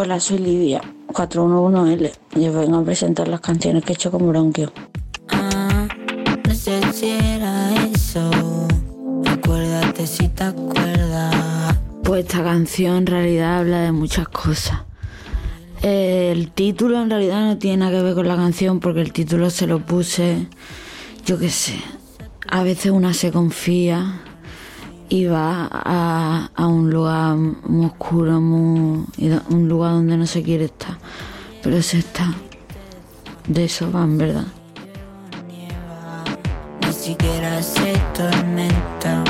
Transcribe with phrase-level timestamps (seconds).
[0.00, 4.28] Hola, soy Livia, 411L, y os vengo a presentar las canciones que he hecho con
[4.28, 4.72] Bronquio.
[5.28, 5.88] Ah,
[6.46, 8.30] no sé si era eso.
[9.28, 11.76] Acuérdate si te acuerdas.
[12.04, 14.82] Pues esta canción en realidad habla de muchas cosas.
[15.82, 19.50] El título en realidad no tiene nada que ver con la canción porque el título
[19.50, 20.46] se lo puse,
[21.26, 21.74] yo qué sé,
[22.46, 24.20] a veces una se confía
[25.08, 29.06] y va a, a un lugar muy oscuro, muy,
[29.50, 30.98] un lugar donde no se quiere estar,
[31.62, 32.34] pero se está.
[33.46, 34.44] De eso va, en verdad.
[36.82, 39.24] Ni siquiera se tormenta.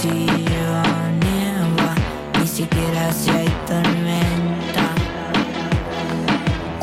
[0.00, 0.82] Si lleva
[1.20, 1.94] nieva,
[2.38, 4.86] ni siquiera si hay tormenta.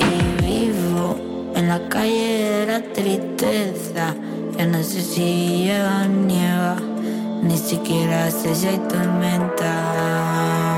[0.08, 1.18] Y vivo
[1.56, 4.14] en la calle de la tristeza.
[4.56, 6.76] Ya no sé si lleva nieva,
[7.42, 10.77] ni siquiera sé si hay tormenta.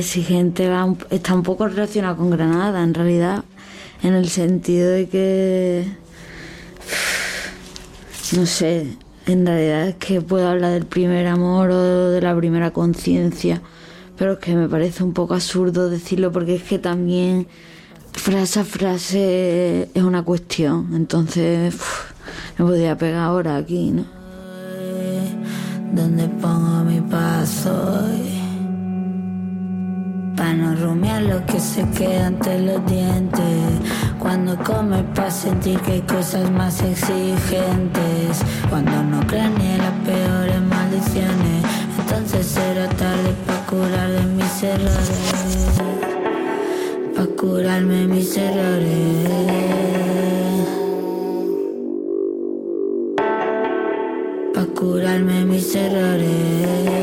[0.00, 3.44] Exigente va está un poco relacionado con Granada, en realidad,
[4.02, 5.84] en el sentido de que,
[8.36, 8.96] no sé,
[9.26, 13.62] en realidad es que puedo hablar del primer amor o de la primera conciencia,
[14.16, 17.46] pero es que me parece un poco absurdo decirlo porque es que también
[18.12, 21.74] frase a frase es una cuestión, entonces
[22.58, 24.20] me podría pegar ahora aquí, ¿no?
[25.92, 28.06] donde pongo mi paso
[30.50, 33.46] para no rumiar lo que se queda entre los dientes.
[34.18, 38.42] Cuando come para sentir que hay cosas más exigentes.
[38.68, 41.64] Cuando no crean ni en las peores maldiciones
[42.00, 45.80] entonces será tarde para curar de mis errores.
[47.14, 49.28] Para curarme mis errores.
[54.54, 57.00] Pa' curarme mis errores.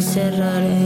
[0.00, 0.79] Curar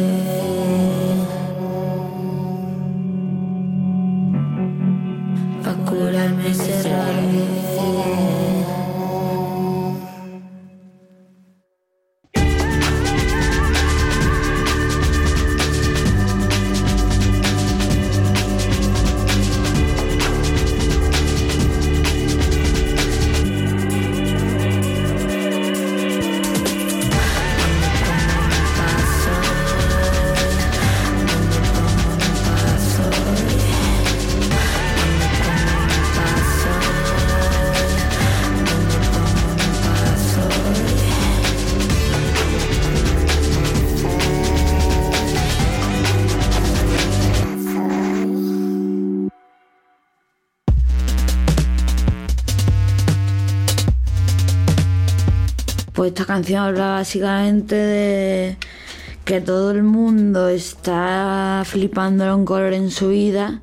[55.95, 58.57] Pues esta canción habla básicamente de
[59.25, 63.63] que todo el mundo está flipando un color en su vida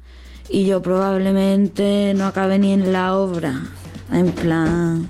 [0.49, 3.61] y yo probablemente no acabe ni en la obra.
[4.13, 5.09] En plan,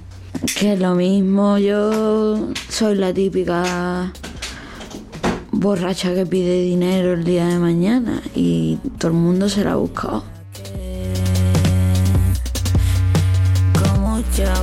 [0.58, 4.12] que lo mismo, yo soy la típica
[5.52, 9.76] borracha que pide dinero el día de mañana y todo el mundo se la ha
[9.76, 10.24] buscado.
[13.80, 14.54] Con mucha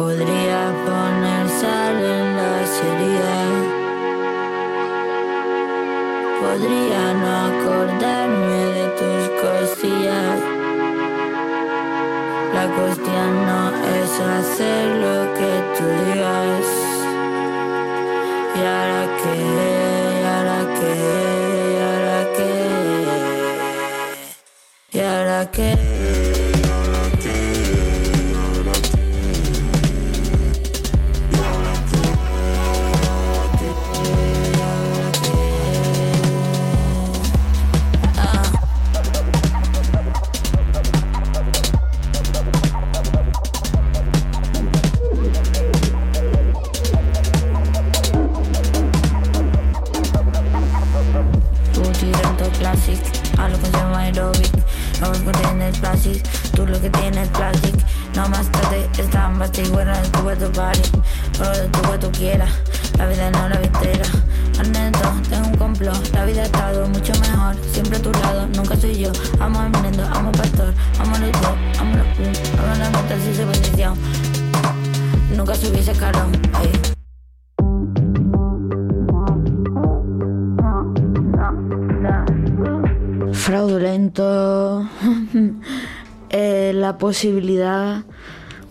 [0.00, 3.52] Podría poner sal en las heridas.
[6.40, 10.38] Podría no acordarme de tus cosillas.
[12.54, 13.62] La cuestión no
[13.98, 16.68] es hacer lo que tú digas.
[18.56, 19.34] ¿Y ahora qué?
[20.16, 20.92] ¿Y ahora qué?
[21.72, 22.52] ¿Y ahora qué?
[24.92, 25.89] ¿Y ahora qué?
[73.34, 73.94] Se.
[75.36, 76.32] Nunca subí ese carón,
[83.32, 84.86] fraudulento
[86.30, 88.04] eh, la posibilidad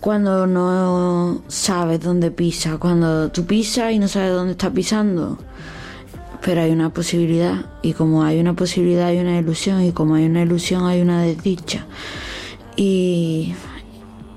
[0.00, 5.38] cuando no sabes dónde pisa, cuando tú pisas y no sabes dónde estás pisando.
[6.42, 10.24] Pero hay una posibilidad y como hay una posibilidad hay una ilusión y como hay
[10.24, 11.86] una ilusión hay una desdicha.
[12.82, 13.54] Y,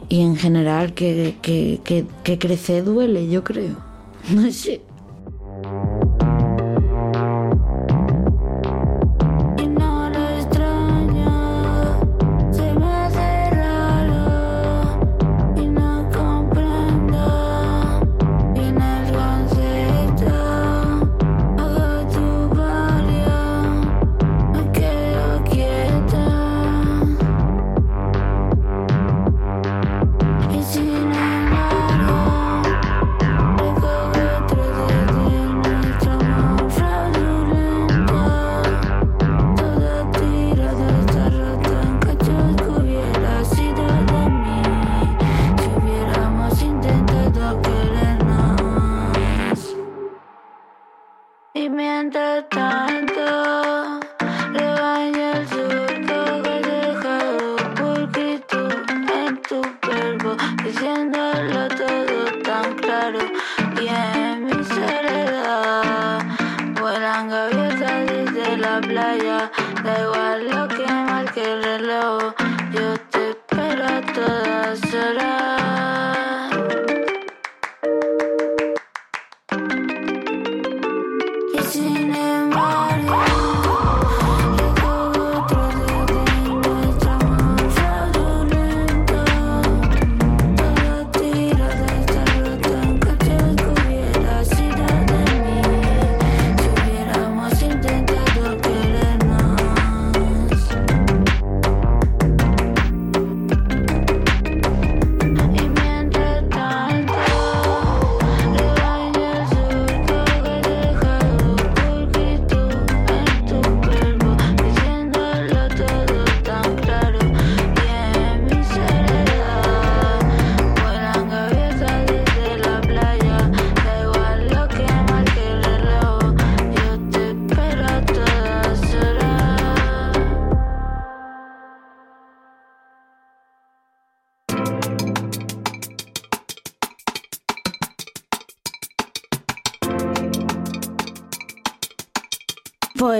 [0.09, 1.79] y en general que, que,
[2.25, 3.77] que, crecer duele, yo creo.
[4.29, 4.81] No sé.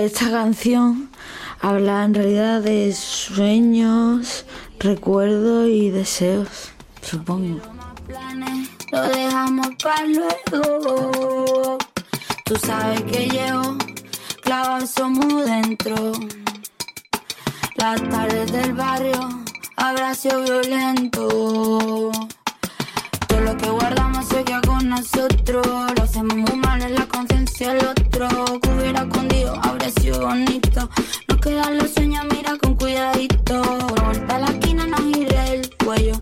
[0.04, 1.08] Esta canción
[1.60, 4.44] habla en realidad de sueños,
[4.78, 7.60] recuerdos y deseos, supongo.
[8.92, 11.78] lo dejamos para luego.
[12.44, 13.78] Tú sabes que llevo
[14.42, 16.12] clavos somos dentro.
[17.76, 19.42] Las tardes del barrio
[19.76, 22.12] habrá sido violento.
[23.26, 25.66] Todo lo que guardamos se con nosotros.
[25.96, 28.28] Lo hacemos muy mal en la conciencia del otro.
[28.60, 30.88] Que hubiera escondido habría sido bonito.
[31.28, 33.62] Nos quedan los sueños, mira con cuidadito.
[34.04, 36.20] Vuelta a la esquina, nos giré el cuello.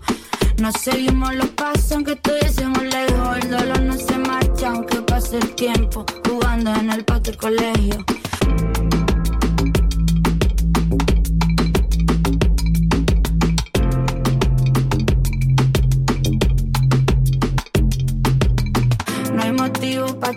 [0.59, 3.38] No seguimos los pasos aunque estuviésemos lejos.
[3.42, 6.04] El dolor no se marcha aunque pase el tiempo.
[6.28, 8.04] Jugando en el patio colegio.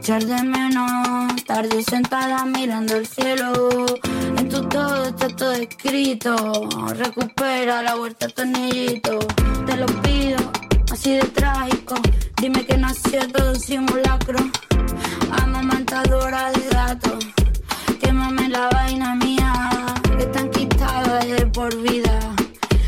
[0.06, 1.44] Echar de menos.
[1.46, 3.88] Tarde sentada mirando el cielo.
[4.38, 6.70] En tu todo está todo escrito.
[6.96, 9.18] Recupera la vuelta tornillito.
[9.66, 10.38] Te lo pido,
[10.92, 11.96] así de trágico.
[12.40, 14.38] Dime que nació todo un simulacro.
[15.42, 17.18] Amamantadora de gato.
[18.00, 19.70] Quémame la vaina mía.
[20.18, 22.20] Que está enquistada de por vida.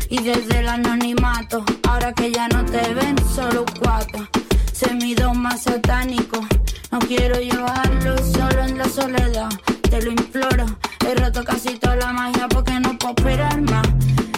[0.08, 4.28] Y desde el anonimato, ahora que ya no te ven, solo cuatro.
[4.72, 6.38] Se mi don más satánico.
[7.00, 9.50] No quiero llevarlo solo en la soledad.
[9.88, 10.66] Te lo imploro.
[11.06, 13.86] He roto casi toda la magia porque no puedo esperar más.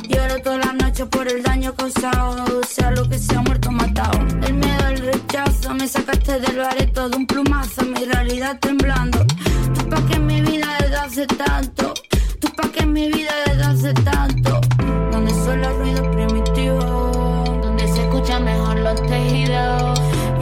[0.06, 2.60] Lloro toda la noche por el daño causado.
[2.68, 4.18] Sea lo que sea, muerto matado.
[4.46, 5.72] El miedo, el rechazo.
[5.72, 7.82] Me sacaste del bareto de un plumazo.
[7.82, 9.24] Mi realidad temblando.
[9.74, 11.94] Tú pa' que mi vida desde hace tanto.
[12.40, 14.60] Tú pa' que mi vida desde hace tanto.
[15.10, 17.62] Donde son los ruidos primitivos.
[17.62, 19.99] Donde se escuchan mejor los tejidos.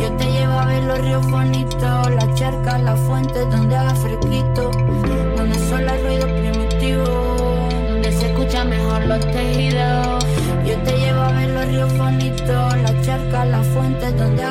[0.08, 2.10] Yo te llevo a ver los ríos bonitos.
[2.14, 4.70] Las charcas, las fuentes donde haga fresquito.
[5.36, 7.74] Donde son los ruidos primitivos.
[7.90, 10.24] Donde se escuchan mejor los tejidos.
[10.64, 12.76] Yo te llevo a ver los ríos bonitos.
[12.78, 14.42] Las charcas, las fuentes donde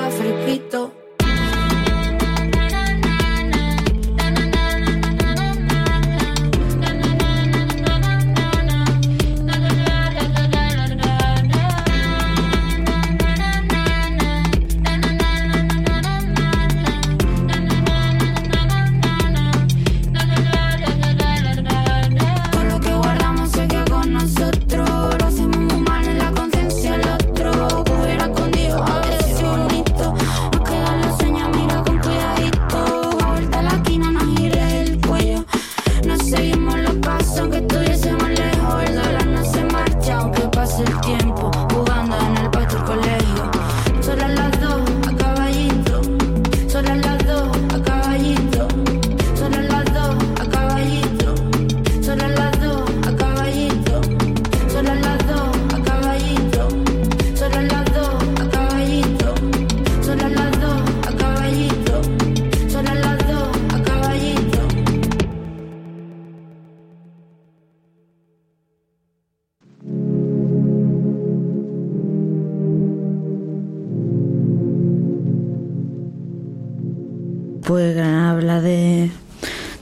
[77.67, 79.11] Pues Granada habla de,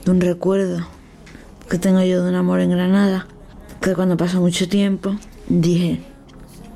[0.04, 0.84] de un recuerdo
[1.70, 3.26] que tengo yo de un amor en Granada,
[3.80, 5.14] que cuando pasó mucho tiempo
[5.48, 6.00] dije,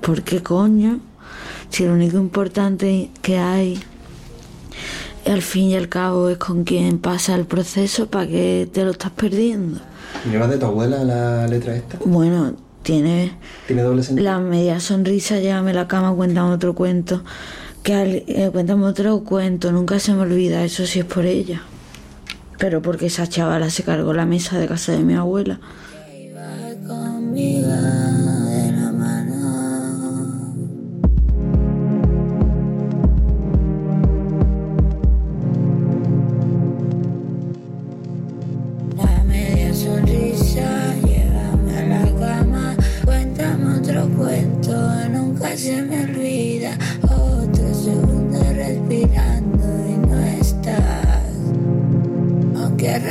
[0.00, 1.00] ¿por qué coño?
[1.70, 3.80] Si lo único importante que hay
[5.26, 8.92] al fin y al cabo es con quien pasa el proceso, ¿para qué te lo
[8.92, 9.80] estás perdiendo?
[10.30, 11.98] ¿Lleva de tu abuela la letra esta?
[12.04, 13.32] Bueno, tiene
[13.66, 14.24] ¿Tiene doble sentido?
[14.30, 17.22] la media sonrisa, llévame a la cama, cuéntame otro cuento.
[17.82, 21.62] Que eh, cuéntame otro cuento, nunca se me olvida, eso sí es por ella.
[22.58, 25.58] Pero porque esa chavala se cargó la mesa de casa de mi abuela.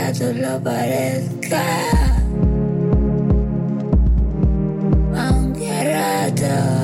[0.09, 1.61] ya tú lo parezcas.
[5.15, 6.78] Aunque rato.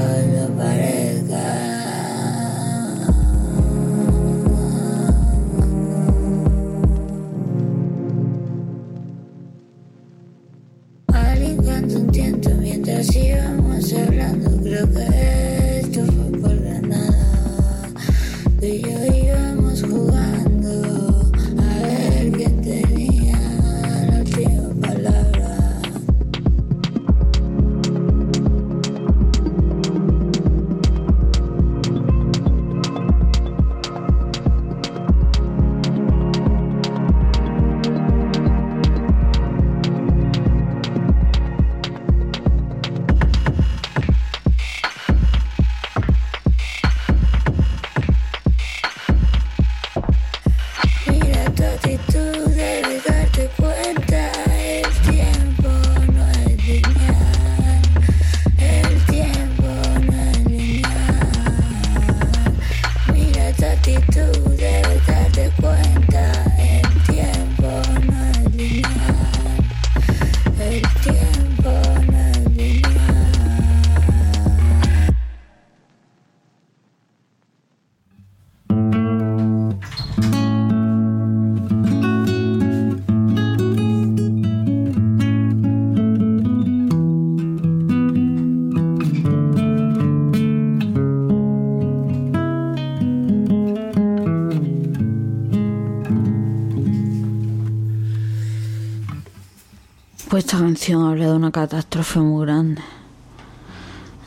[100.36, 102.82] Pues esta canción habla de una catástrofe muy grande.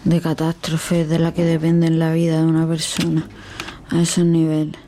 [0.04, 3.28] De catástrofe de la que depende la vida de una persona
[3.90, 4.80] a esos niveles.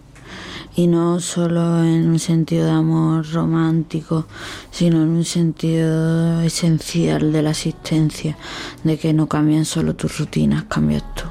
[0.77, 4.29] Y no solo en un sentido de amor romántico,
[4.71, 8.39] sino en un sentido esencial de la existencia,
[8.83, 11.25] de que no cambian solo tus rutinas, cambias tú.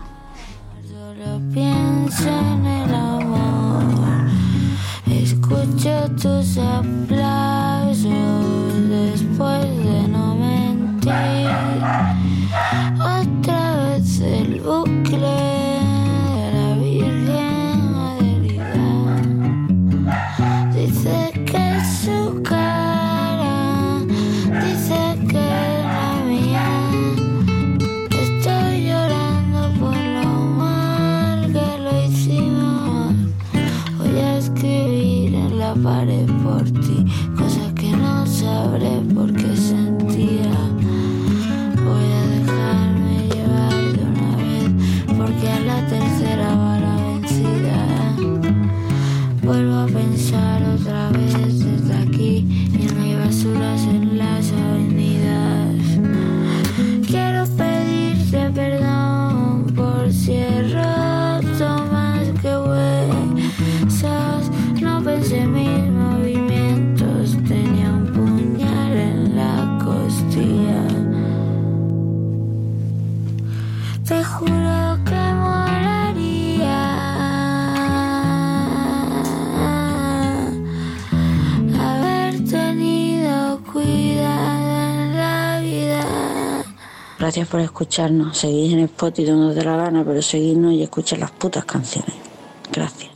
[0.87, 4.29] Solo pienso en el amor.
[5.07, 8.09] Escucho tus aplausos
[8.87, 9.78] después
[87.29, 88.39] Gracias por escucharnos.
[88.39, 92.15] Seguid en Spotify donde dé la gana, pero seguidnos y escuchad las putas canciones.
[92.73, 93.08] Gracias.